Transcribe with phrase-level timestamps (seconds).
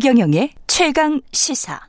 [0.00, 1.80] 최경영의 최강 시사.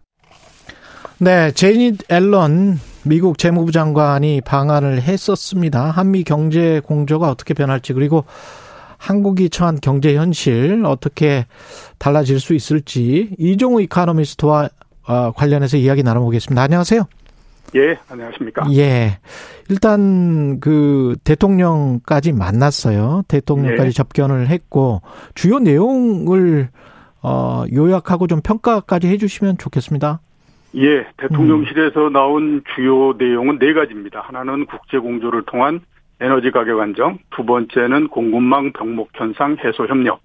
[1.20, 5.92] 네, 제닛 앨런 미국 재무부 장관이 방한을 했었습니다.
[5.92, 8.26] 한미 경제 공조가 어떻게 변할지 그리고
[8.98, 11.46] 한국이 처한 경제 현실 어떻게
[12.00, 14.70] 달라질 수 있을지 이종우 이카노미스트와
[15.08, 16.64] 어, 관련해서 이야기 나눠보겠습니다.
[16.64, 17.04] 안녕하세요.
[17.76, 18.66] 예, 안녕하십니까.
[18.74, 19.20] 예.
[19.70, 23.22] 일단 그 대통령까지 만났어요.
[23.28, 23.92] 대통령까지 예.
[23.92, 25.04] 접견을 했고
[25.36, 26.70] 주요 내용을
[27.22, 30.20] 어 요약하고 좀 평가까지 해 주시면 좋겠습니다.
[30.76, 32.14] 예, 대통령실에서 음.
[32.14, 34.22] 나온 주요 내용은 네 가지입니다.
[34.22, 35.82] 하나는 국제 공조를 통한
[36.22, 40.22] 에너지 가격 안정, 두 번째는 공급망 병목 현상 해소 협력,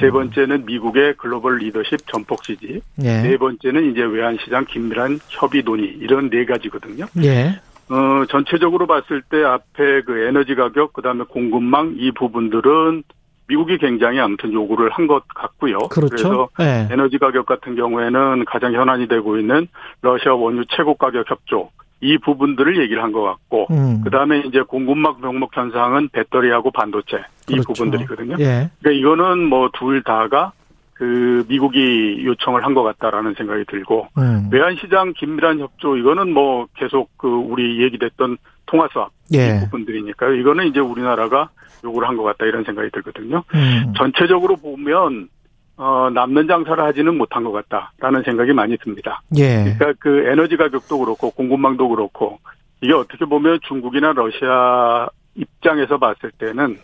[0.00, 2.80] 세 번째는 미국의 글로벌 리더십 전폭 지지.
[3.02, 3.22] 예.
[3.22, 7.06] 네 번째는 이제 외환 시장 긴밀한 협의 논의 이런 네 가지거든요.
[7.22, 7.60] 예.
[7.88, 13.04] 어, 전체적으로 봤을 때 앞에 그 에너지 가격, 그 다음에 공급망 이 부분들은
[13.48, 15.78] 미국이 굉장히 아무튼 요구를 한 것 같고요.
[15.90, 16.16] 그렇죠.
[16.16, 16.88] 그래서 네.
[16.92, 19.68] 에너지 가격 같은 경우에는 가장 현안이 되고 있는
[20.02, 24.02] 러시아 원유 최고 가격 협조 이 부분들을 얘기를 한 것 같고 음.
[24.02, 27.72] 그다음에 이제 공급망 병목 현상은 배터리하고 반도체 이 그렇죠.
[27.72, 28.36] 부분들이거든요.
[28.40, 28.70] 예.
[28.80, 30.52] 그러니까 이거는 뭐 둘 다가
[30.94, 34.48] 그 미국이 요청을 한 것 같다라는 생각이 들고 음.
[34.50, 39.56] 외환 시장 긴밀한 협조 이거는 뭐 계속 그 우리 얘기됐던 통화 수합 예.
[39.56, 40.34] 이 부분들이니까요.
[40.34, 41.50] 이거는 이제 우리나라가
[41.84, 43.42] 요구를 한 것 같다 이런 생각이 들거든요.
[43.54, 43.92] 음.
[43.96, 45.28] 전체적으로 보면
[45.76, 49.22] 어, 남는 장사를 하지는 못한 것 같다라는 생각이 많이 듭니다.
[49.36, 49.62] 예.
[49.62, 52.38] 그러니까 그 에너지 가격도 그렇고 공급망도 그렇고
[52.80, 56.78] 이게 어떻게 보면 중국이나 러시아 입장에서 봤을 때는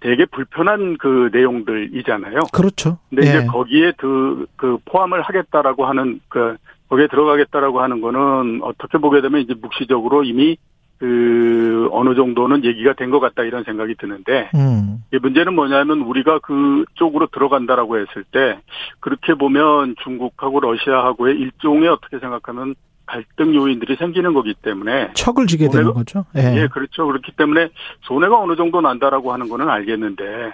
[0.00, 2.40] 되게 불편한 그 내용들이잖아요.
[2.52, 2.98] 그렇죠.
[3.08, 3.30] 근데 예.
[3.30, 6.56] 이제 거기에 그, 그 포함을 하겠다라고 하는 그
[6.88, 10.56] 거기에 들어가겠다라고 하는 거는 어떻게 보게 되면 이제 묵시적으로 이미
[10.98, 15.02] 그 어느 정도는 얘기가 된 것 같다 이런 생각이 드는데 음.
[15.20, 18.58] 문제는 뭐냐면 우리가 그쪽으로 들어간다라고 했을 때
[19.00, 22.74] 그렇게 보면 중국하고 러시아하고의 일종의 어떻게 생각하면
[23.06, 26.24] 갈등 요인들이 생기는 거기 때문에 척을 지게 되는 거죠.
[26.36, 26.62] 예.
[26.62, 27.06] 예, 그렇죠.
[27.06, 27.68] 그렇기 때문에
[28.02, 30.52] 손해가 어느 정도 난다라고 하는 거는 알겠는데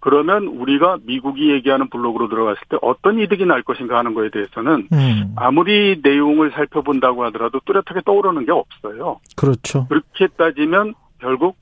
[0.00, 5.32] 그러면 우리가 미국이 얘기하는 블록으로 들어갔을 때 어떤 이득이 날 것인가 하는 거에 대해서는 음.
[5.36, 9.20] 아무리 내용을 살펴본다고 하더라도 뚜렷하게 떠오르는 게 없어요.
[9.36, 9.86] 그렇죠.
[9.88, 11.56] 그렇게 따지면 결국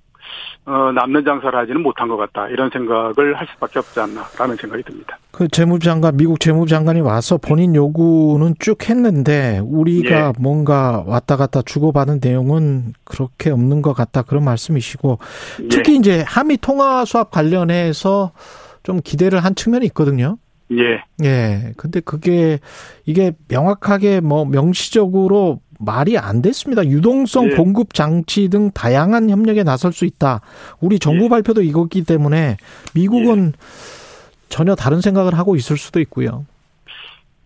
[0.64, 2.46] 어, 남는 장사를 하지는 못한 것 같다.
[2.48, 5.18] 이런 생각을 할 수밖에 없지 않나라는 생각이 듭니다.
[5.30, 10.32] 그 재무장관, 미국 재무장관이 와서 본인 요구는 쭉 했는데 우리가 예.
[10.38, 14.22] 뭔가 왔다 갔다 주고받은 내용은 그렇게 없는 것 같다.
[14.22, 15.18] 그런 말씀이시고
[15.70, 15.96] 특히 예.
[15.96, 18.32] 이제 한미 통화 수합 관련해서
[18.82, 20.36] 좀 기대를 한 측면이 있거든요.
[20.72, 21.02] 예.
[21.24, 21.72] 예.
[21.76, 22.58] 근데 그게
[23.06, 26.84] 이게 명확하게 뭐 명시적으로 말이 안 됐습니다.
[26.84, 27.54] 유동성 예.
[27.54, 30.40] 공급 장치 등 다양한 협력에 나설 수 있다.
[30.80, 31.28] 우리 정부 예.
[31.28, 32.56] 발표도 이거기 때문에
[32.94, 34.48] 미국은 예.
[34.48, 36.46] 전혀 다른 생각을 하고 있을 수도 있고요.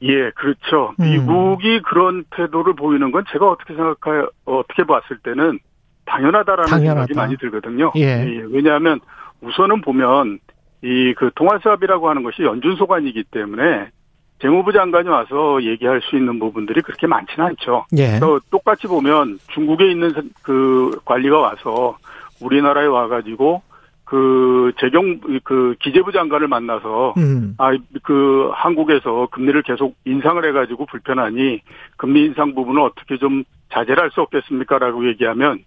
[0.02, 0.94] 예, 그렇죠.
[0.98, 1.04] 음.
[1.04, 5.58] 미국이 그런 태도를 보이는 건 제가 어떻게 생각해 어떻게 봤을 때는
[6.06, 7.06] 당연하다라는 당연하다.
[7.06, 7.92] 생각이 많이 들거든요.
[7.96, 8.00] 예.
[8.26, 8.42] 예.
[8.50, 8.98] 왜냐하면
[9.42, 10.38] 우선은 보면
[10.84, 13.90] 이 그 통화수합이라고 하는 것이 연준 소관이기 때문에
[14.42, 17.86] 재무부 장관이 와서 얘기할 수 있는 부분들이 그렇게 많지는 않죠.
[17.96, 18.18] 예.
[18.18, 21.96] 또 똑같이 보면 중국에 있는 그 관리가 와서
[22.40, 23.62] 우리나라에 와가지고
[24.04, 27.54] 그 재경 그 기재부 장관을 만나서 음.
[27.56, 31.60] 아그 한국에서 금리를 계속 인상을 해가지고 불편하니
[31.96, 35.60] 금리 인상 부분을 어떻게 좀 자제를 할 수 없겠습니까라고 얘기하면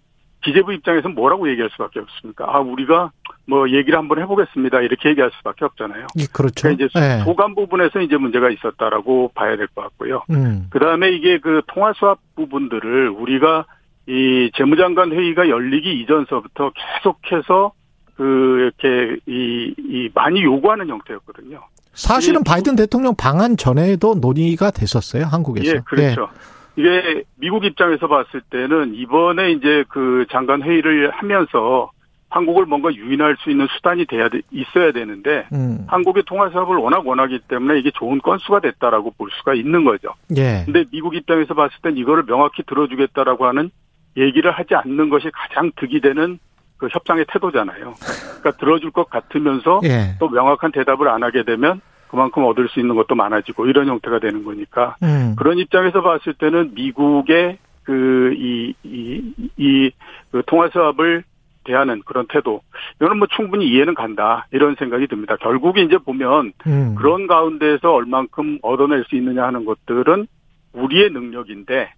[0.46, 2.46] 기재부 입장에서는 뭐라고 얘기할 수밖에 없습니까?
[2.48, 3.12] 아 우리가
[3.48, 6.08] 뭐 얘기를 한번 해보겠습니다 이렇게 얘기할 수밖에 없잖아요.
[6.20, 6.62] 예, 그렇죠.
[6.64, 7.24] 그러니까 이제 네.
[7.24, 10.24] 소관 부분에서 이제 문제가 있었다라고 봐야 될 것 같고요.
[10.30, 10.68] 음.
[10.70, 13.66] 그 다음에 이게 그 통화 수합 부분들을 우리가
[14.08, 17.72] 이 재무장관 회의가 열리기 이전서부터 계속해서
[18.16, 21.60] 그 이렇게 이, 이 많이 요구하는 형태였거든요.
[21.94, 25.76] 사실은 바이든 대통령 방한 전에도 논의가 됐었어요 한국에서.
[25.76, 26.30] 예, 그렇죠.
[26.32, 26.55] 예.
[26.76, 31.90] 이게 미국 입장에서 봤을 때는 이번에 이제 그 장관 회의를 하면서
[32.30, 35.86] 한국을 뭔가 유인할 수 있는 수단이 돼야 돼, 있어야 되는데 음.
[35.88, 40.10] 한국의 통화 사업을 워낙 원하기 때문에 이게 좋은 건수가 됐다라고 볼 수가 있는 거죠.
[40.36, 40.64] 예.
[40.66, 43.70] 근데 미국 입장에서 봤을 땐 이거를 명확히 들어주겠다라고 하는
[44.18, 46.40] 얘기를 하지 않는 것이 가장 득이 되는
[46.78, 47.94] 그 협상의 태도잖아요.
[48.40, 50.16] 그러니까 들어줄 것 같으면서 예.
[50.20, 51.80] 또 명확한 대답을 안 하게 되면
[52.16, 55.36] 그만큼 얻을 수 있는 것도 많아지고 이런 형태가 되는 거니까 음.
[55.38, 59.92] 그런 입장에서 봤을 때는 미국의 그 이 이이
[60.32, 61.24] 그 통화 사업을
[61.64, 62.62] 대하는 그런 태도
[62.98, 65.36] 이거는 뭐 충분히 이해는 간다 이런 생각이 듭니다.
[65.38, 66.96] 결국에 이제 보면 음.
[66.96, 70.28] 그런 가운데서 얼만큼 얻어낼 수 있느냐 하는 것들은
[70.74, 71.92] 우리의 능력인데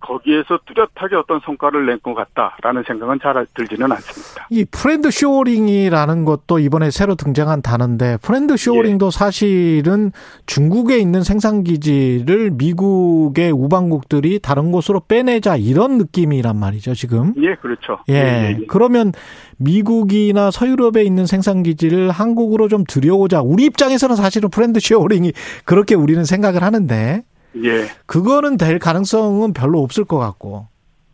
[0.00, 4.46] 거기에서 뚜렷하게 어떤 성과를 낸 것 같다라는 생각은 잘 들지는 않습니다.
[4.50, 9.10] 이 friend-shoring이라는 것도 이번에 새로 등장한 단어인데 friend-shoring도 예.
[9.10, 10.12] 사실은
[10.46, 17.34] 중국에 있는 생산 기지를 미국의 우방국들이 다른 곳으로 빼내자 이런 느낌이란 말이죠, 지금.
[17.38, 17.98] 예, 그렇죠.
[18.08, 18.14] 예.
[18.14, 18.66] 예, 예, 예.
[18.68, 19.12] 그러면
[19.56, 23.40] 미국이나 서유럽에 있는 생산 기지를 한국으로 좀 들여오자.
[23.42, 25.32] 우리 입장에서는 사실은 friend-shoring이
[25.64, 27.22] 그렇게 우리는 생각을 하는데
[27.56, 27.86] 예.
[28.06, 30.66] 그거는 될 가능성은 별로 없을 것 같고.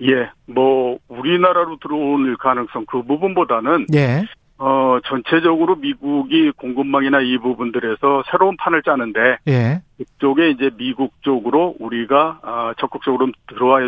[0.02, 0.28] 예.
[0.46, 4.24] 뭐 우리나라로 들어올 가능성 그 부분보다는 예.
[4.56, 9.82] 어 전체적으로 미국이 공급망이나 이 부분들에서 새로운 판을 짜는데 예.
[9.98, 13.80] 그쪽에 이제 미국 쪽으로 우리가 아 적극적으로 들어와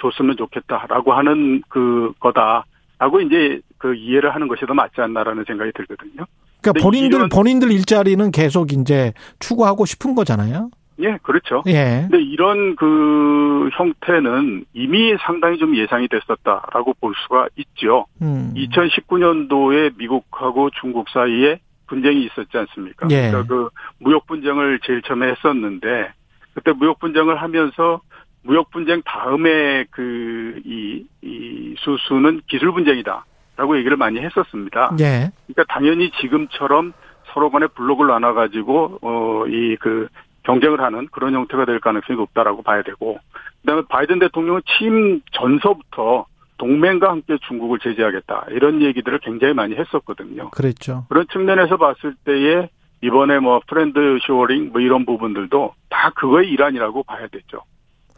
[0.00, 6.26] 줬으면 좋겠다라고 하는 그 거다라고 이제 그 이해를 하는 것이 더 맞지 않나라는 생각이 들거든요.
[6.60, 10.70] 그러니까 본인들 본인들 일자리는 계속 이제 추구하고 싶은 거잖아요.
[11.02, 11.62] 예, 그렇죠.
[11.66, 12.06] 예.
[12.08, 18.06] 근데 이런 그 형태는 이미 상당히 좀 예상이 됐었다라고 볼 수가 있죠.
[18.22, 18.52] 음.
[18.56, 23.08] 2019년도에 미국하고 중국 사이에 분쟁이 있었지 않습니까?
[23.10, 23.30] 예.
[23.30, 23.68] 그러니까 그
[23.98, 26.12] 무역 분쟁을 제일 처음에 했었는데
[26.54, 28.00] 그때 무역 분쟁을 하면서
[28.42, 34.96] 무역 분쟁 다음에 그이 이 수수는 기술 분쟁이다라고 얘기를 많이 했었습니다.
[35.00, 35.30] 예.
[35.46, 36.92] 그러니까 당연히 지금처럼
[37.32, 40.08] 서로 간에 블록을 나눠 가지고 어이 그
[40.44, 43.18] 경쟁을 하는 그런 형태가 될 가능성이 높다라고 봐야 되고
[43.60, 46.26] 그다음에 바이든 대통령은 취임 전서부터
[46.58, 50.50] 동맹과 함께 중국을 제재하겠다 이런 얘기들을 굉장히 많이 했었거든요.
[50.50, 51.06] 그랬죠.
[51.08, 52.68] 그런 측면에서 봤을 때에
[53.02, 57.62] 이번에 뭐 friend-shoring 뭐 이런 부분들도 다 그거의 일환이라고 봐야 되죠.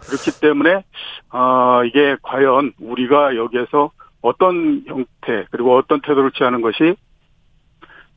[0.01, 0.83] 그렇기 때문에
[1.31, 3.91] 아 이게 과연 우리가 여기에서
[4.21, 6.97] 어떤 형태 그리고 어떤 태도를 취하는 것이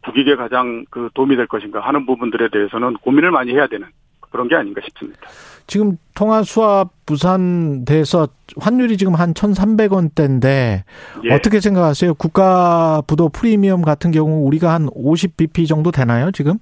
[0.05, 3.87] 국익에 가장 그 도움이 될 것인가 하는 부분들에 대해서는 고민을 많이 해야 되는
[4.29, 5.19] 그런 게 아닌가 싶습니다.
[5.67, 8.27] 지금 통화 수합 부산돼서
[8.59, 10.83] 환율이 지금 한 1,300원대인데
[11.23, 11.33] 예.
[11.33, 12.13] 어떻게 생각하세요?
[12.15, 16.57] 국가 부도 프리미엄 같은 경우 우리가 한 50bp 정도 되나요, 지금?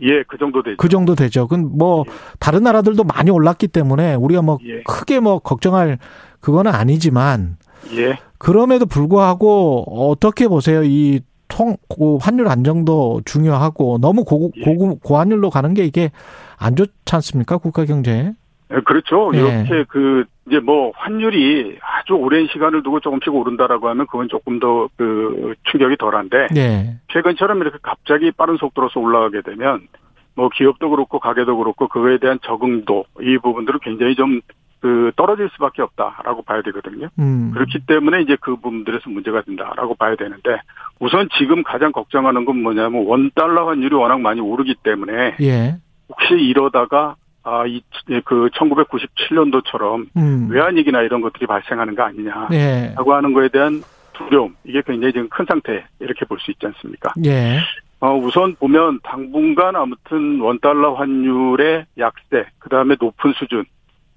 [0.00, 0.76] 예, 그 정도 되죠.
[0.76, 1.48] 그 정도 되죠.
[1.48, 2.12] 그뭐 예.
[2.38, 4.82] 다른 나라들도 많이 올랐기 때문에 우리가 뭐 예.
[4.84, 5.98] 크게 뭐 걱정할
[6.40, 7.56] 그거는 아니지만
[7.96, 8.18] 예.
[8.38, 10.84] 그럼에도 불구하고 어떻게 보세요?
[10.84, 14.62] 이 통, 그 환율 안정도 중요하고 너무 고, 예.
[14.62, 16.10] 고, 고환율로 가는 게 이게
[16.58, 17.58] 안 좋지 않습니까?
[17.58, 18.32] 국가 경제에?
[18.70, 19.30] 예, 그렇죠.
[19.34, 19.38] 예.
[19.38, 24.88] 이렇게 그, 이제 뭐 환율이 아주 오랜 시간을 두고 조금씩 오른다라고 하면 그건 조금 더
[24.96, 26.48] 그 충격이 덜한데.
[26.56, 26.96] 예.
[27.12, 29.88] 최근처럼 이렇게 갑자기 빠른 속도로서 올라가게 되면
[30.34, 34.40] 뭐 기업도 그렇고 가게도 그렇고 그거에 대한 적응도 이 부분들은 굉장히 좀
[34.80, 37.08] 그 떨어질 수밖에 없다라고 봐야 되거든요.
[37.18, 37.50] 음.
[37.52, 40.60] 그렇기 때문에 이제 그 부분들에서 문제가 된다라고 봐야 되는데
[41.00, 45.76] 우선 지금 가장 걱정하는 건 뭐냐면 원 달러 환율이 워낙 많이 오르기 때문에 예.
[46.08, 47.80] 혹시 이러다가 아 이
[48.24, 50.48] 그 1997년도처럼 음.
[50.50, 52.94] 외환위기나 이런 것들이 발생하는 거 아니냐라고 예.
[52.94, 53.82] 하는 거에 대한
[54.14, 57.12] 두려움 이게 굉장히 지금 큰 상태 이렇게 볼 수 있지 않습니까?
[57.24, 57.58] 예.
[58.00, 63.64] 어, 우선 보면 당분간 아무튼 원달러 환율의 약세, 그 다음에 높은 수준,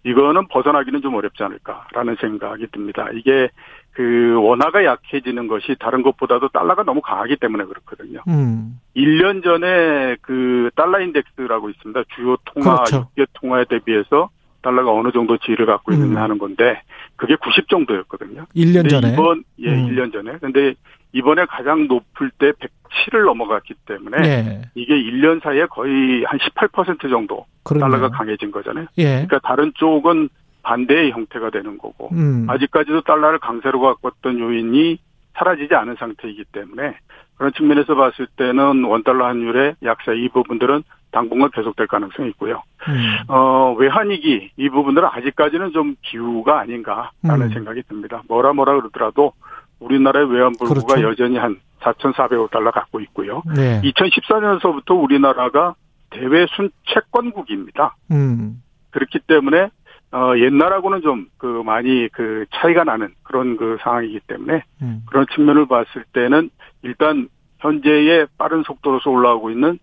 [0.03, 3.07] 이거는 벗어나기는 좀 어렵지 않을까라는 생각이 듭니다.
[3.13, 3.49] 이게
[3.93, 8.21] 그 원화가 약해지는 것이 다른 것보다도 달러가 너무 강하기 때문에 그렇거든요.
[8.27, 8.79] 음.
[8.95, 12.03] 1년 전에 그 달러 인덱스라고 있습니다.
[12.15, 13.09] 주요 통화, 그렇죠.
[13.15, 14.29] 개 통화에 대비해서
[14.61, 16.17] 달러가 어느 정도 지위를 갖고 있느냐 음.
[16.17, 16.81] 하는 건데
[17.15, 18.45] 그게 90 정도였거든요.
[18.55, 19.13] 1년 전에.
[19.13, 19.87] 이번 예, 음.
[19.89, 20.37] 1년 전에.
[20.39, 20.73] 근데
[21.13, 24.61] 이번에 가장 높을 때 107을 넘어갔기 때문에 네.
[24.75, 27.89] 이게 1년 사이에 거의 한 18% 정도 그러네요.
[27.89, 28.85] 달러가 강해진 거잖아요.
[28.97, 29.25] 예.
[29.25, 30.29] 그러니까 다른 쪽은
[30.63, 32.45] 반대의 형태가 되는 거고 음.
[32.49, 34.99] 아직까지도 달러를 강세로 갖고 왔던 요인이
[35.33, 36.97] 사라지지 않은 상태이기 때문에
[37.35, 42.61] 그런 측면에서 봤을 때는 원달러 환율의 약세 이 부분들은 당분간 계속될 가능성이 있고요.
[42.87, 43.17] 음.
[43.27, 47.49] 어, 외환위기 이 부분들은 아직까지는 좀 기후가 아닌가라는 음.
[47.53, 48.21] 생각이 듭니다.
[48.27, 49.33] 뭐라 뭐라 그러더라도
[49.79, 51.09] 우리나라의 외환불구가 그렇죠.
[51.09, 53.41] 여전히 한 4,400억 달러 갖고 있고요.
[53.55, 53.81] 네.
[53.81, 55.75] 2014년서부터 우리나라가
[56.11, 57.95] 대외 순채권국입니다.
[58.11, 58.61] 음.
[58.91, 59.69] 그렇기 때문에
[60.11, 65.01] 어 옛날하고는 좀 그 많이 그 차이가 나는 그런 그 상황이기 때문에 음.
[65.07, 66.51] 그런 측면을 봤을 때는
[66.83, 69.79] 일단 현재의 빠른 속도로서 올라오고 있는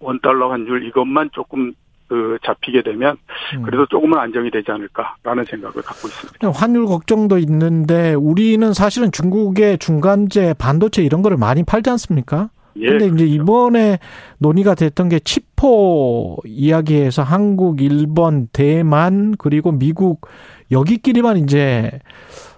[0.00, 1.72] 원 달러 환율 이것만 조금
[2.08, 3.16] 그 잡히게 되면
[3.56, 3.62] 음.
[3.62, 6.50] 그래도 조금은 안정이 되지 않을까라는 생각을 갖고 있습니다.
[6.50, 12.50] 환율 걱정도 있는데 우리는 사실은 중국의 중간재 반도체 이런 거를 많이 팔지 않습니까?
[12.76, 13.24] 예, 근데 이제 그렇죠.
[13.24, 13.98] 이번에
[14.38, 20.28] 논의가 됐던 게 치포 이야기에서 한국, 일본, 대만 그리고 미국
[20.70, 21.90] 여기끼리만 이제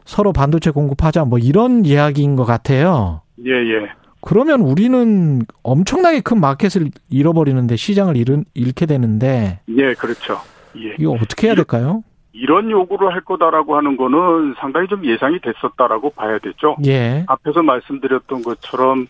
[0.05, 3.23] 서로 반도체 공급하자 뭐 이런 이야기인 것 같아요.
[3.45, 3.91] 예, 예.
[4.21, 10.41] 그러면 우리는 엄청나게 큰 마켓을 잃어버리는데 시장을 잃은, 잃게 되는데 예, 그렇죠.
[10.77, 10.97] 예.
[10.99, 12.03] 이거 어떻게 해야 될까요?
[12.33, 16.77] 이런 요구를 할 거다라고 하는 거는 상당히 좀 예상이 됐었다라고 봐야 되죠.
[16.87, 17.25] 예.
[17.29, 19.07] 앞에서 말씀드렸던 것처럼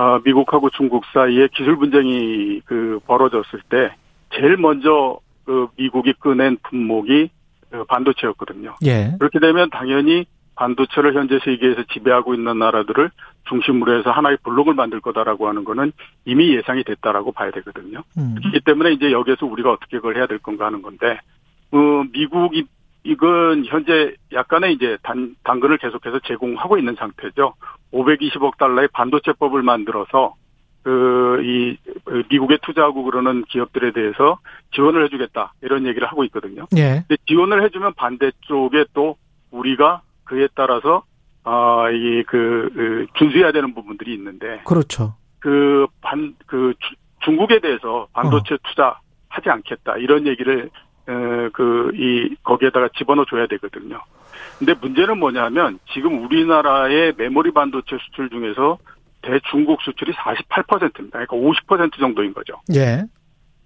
[0.00, 3.92] 아, 미국하고 중국 사이에 기술 분쟁이 그 벌어졌을 때
[4.32, 7.28] 제일 먼저 그 미국이 꺼낸 품목이
[7.68, 8.76] 그 반도체였거든요.
[8.86, 9.16] 예.
[9.18, 10.24] 그렇게 되면 당연히
[10.54, 13.10] 반도체를 현재 세계에서 지배하고 있는 나라들을
[13.48, 15.90] 중심으로 해서 하나의 블록을 만들 거다라고 하는 거는
[16.24, 18.04] 이미 예상이 됐다라고 봐야 되거든요.
[18.18, 18.36] 음.
[18.38, 21.18] 그렇기 때문에 이제 여기에서 우리가 어떻게 그걸 해야 될 건가 하는 건데,
[21.72, 22.66] 어, 미국이
[23.04, 27.54] 이건 현재 약간의 이제 단, 당근을 계속해서 제공하고 있는 상태죠.
[27.92, 30.34] 520억 달러의 반도체법을 만들어서
[30.82, 31.76] 그, 이,
[32.30, 34.38] 미국에 투자하고 그러는 기업들에 대해서
[34.74, 35.52] 지원을 해주겠다.
[35.62, 36.66] 이런 얘기를 하고 있거든요.
[36.76, 37.04] 예.
[37.06, 39.16] 근데 지원을 해주면 반대쪽에 또
[39.50, 41.02] 우리가 그에 따라서,
[41.44, 44.62] 아, 이, 그, 그, 준수해야 되는 부분들이 있는데.
[44.64, 45.14] 그렇죠.
[45.40, 46.72] 그, 반, 그,
[47.20, 48.58] 중국에 대해서 반도체 어.
[48.64, 49.96] 투자 하지 않겠다.
[49.98, 50.68] 이런 얘기를, 에,
[51.52, 54.00] 그, 이, 거기에다가 집어넣어 줘야 되거든요.
[54.58, 58.78] 근데 문제는 뭐냐면 지금 우리나라의 메모리 반도체 수출 중에서
[59.22, 61.18] 대중국 수출이 48%입니다.
[61.18, 62.60] 그러니까 50% 정도인 거죠.
[62.74, 63.04] 예.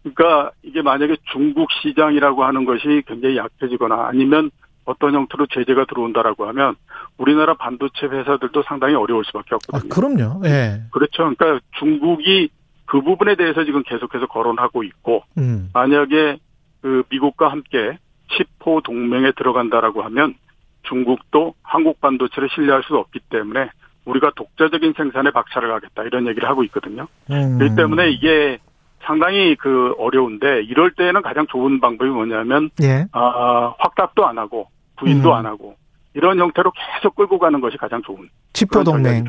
[0.02, 4.50] 그러니까 이게 만약에 중국 시장이라고 하는 것이 굉장히 약해지거나 아니면
[4.84, 6.75] 어떤 형태로 제재가 들어온다라고 하면
[7.16, 9.90] 우리나라 반도체 회사들도 상당히 어려울 수밖에 없거든요.
[9.90, 10.42] 아, 그럼요.
[10.46, 10.82] 예.
[10.90, 11.32] 그렇죠.
[11.37, 12.50] 그러니까 중국이
[12.87, 15.70] 그 부분에 대해서 지금 계속해서 거론하고 있고 음.
[15.72, 16.38] 만약에
[16.82, 17.98] 그 미국과 함께
[18.30, 20.34] 10호 동맹에 들어간다라고 하면
[20.82, 23.70] 중국도 한국 반도체를 신뢰할 수 없기 때문에
[24.04, 27.06] 우리가 독자적인 생산에 박차를 가겠다 이런 얘기를 하고 있거든요.
[27.30, 27.58] 음.
[27.58, 28.58] 그렇기 때문에 이게
[29.04, 33.06] 상당히 그 어려운데 이럴 때는 가장 좋은 방법이 뭐냐면 예.
[33.12, 35.34] 아, 확답도 안 하고 부인도 음.
[35.34, 35.76] 안 하고
[36.14, 39.24] 이런 형태로 계속 끌고 가는 것이 가장 좋은 치포 동맹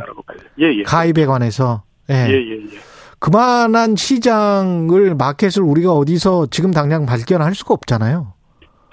[0.59, 0.83] 예, 예.
[0.83, 2.27] 가입에 관해서 예.
[2.27, 2.92] 예, 예, 예.
[3.23, 8.33] 그만한 시장을 마켓을 우리가 어디서 지금 당장 발견할 수가 없잖아요.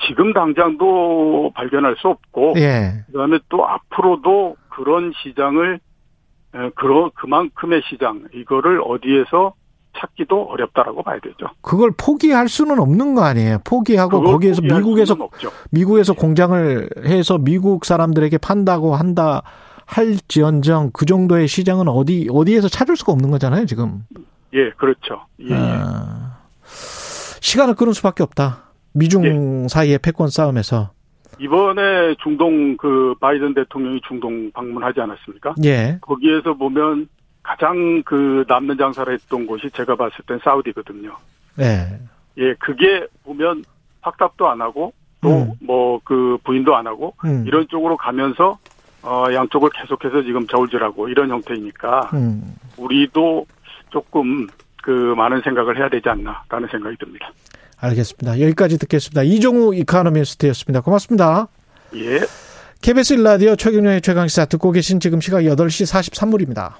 [0.06, 3.04] 지금 당장도 발견할 수 없고 예.
[3.10, 5.80] 그다음에 또 앞으로도 그런 시장을
[6.76, 9.54] 그런 그만큼의 시장 이거를 어디에서
[9.98, 11.48] 찾기도 어렵다라고 봐야 되죠.
[11.60, 13.58] 그걸 포기할 수는 없는 거 아니에요.
[13.64, 15.16] 포기하고 거기에서 미국에서
[15.72, 19.42] 미국에서 공장을 해서 미국 사람들에게 판다고 한다
[19.90, 24.04] 할지언정 그 정도의 시장은 어디 어디에서 찾을 수가 없는 거잖아요, 지금.
[24.54, 25.26] 예, 그렇죠.
[25.40, 25.54] 예, 예.
[25.54, 26.38] 아,
[27.40, 28.70] 시간을 끄는 수밖에 없다.
[28.92, 29.68] 미중 예.
[29.68, 30.90] 사이의 패권 싸움에서.
[31.40, 35.54] 이번에 중동 그 바이든 대통령이 중동 방문하지 않았습니까?
[35.64, 35.98] 예.
[36.00, 37.08] 거기에서 보면
[37.42, 41.16] 가장 그 남는 장사를 했던 곳이 제가 봤을 땐 사우디거든요.
[41.56, 41.98] 네.
[42.38, 43.64] 예, 그게 보면
[44.02, 46.38] 확답도 안 하고 또 뭐그 음.
[46.44, 47.44] 부인도 안 하고 음.
[47.46, 48.58] 이런 쪽으로 가면서
[49.02, 52.54] 어 양쪽을 계속해서 지금 저울질하고 이런 형태이니까 음.
[52.76, 53.46] 우리도
[53.90, 54.46] 조금
[54.82, 57.30] 그 많은 생각을 해야 되지 않나라는 생각이 듭니다.
[57.78, 58.40] 알겠습니다.
[58.40, 59.22] 여기까지 듣겠습니다.
[59.22, 60.82] 이종우 이카노미스트였습니다.
[60.82, 61.48] 고맙습니다.
[61.94, 62.20] 예.
[62.82, 66.74] KBS 일라디오 최경영의 최강시사 듣고 계신 지금 시각 8시 43분입니다.